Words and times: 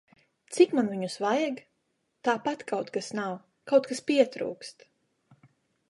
Cik 0.53 0.71
man 0.77 0.87
viņus 0.93 1.17
vajag? 1.23 1.61
Tāpat 2.29 2.65
kaut 2.73 2.91
kas 2.97 3.13
nav, 3.21 3.39
kaut 3.73 3.91
kas 3.93 4.03
pietrūkst. 4.09 4.89